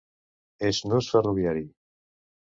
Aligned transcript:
És 0.69 0.79
nus 0.93 1.09
ferroviari. 1.15 1.61